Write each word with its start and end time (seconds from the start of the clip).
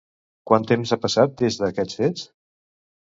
Quant 0.51 0.63
temps 0.69 0.93
ha 0.95 0.97
passat 1.03 1.35
des 1.41 1.57
d'aquests 1.59 1.99
fets? 1.99 2.25